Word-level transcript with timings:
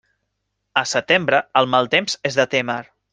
A 0.81 0.83
setembre, 0.93 1.41
el 1.61 1.69
mal 1.75 1.91
temps 1.95 2.17
és 2.31 2.39
de 2.41 2.47
témer. 2.59 2.81